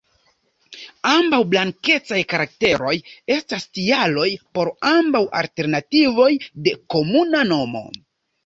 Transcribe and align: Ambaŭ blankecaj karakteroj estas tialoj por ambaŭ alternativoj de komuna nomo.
Ambaŭ 1.09 1.39
blankecaj 1.49 2.17
karakteroj 2.31 2.93
estas 3.35 3.67
tialoj 3.79 4.27
por 4.59 4.73
ambaŭ 4.93 5.23
alternativoj 5.43 6.31
de 6.69 6.75
komuna 6.97 7.45
nomo. 7.53 7.89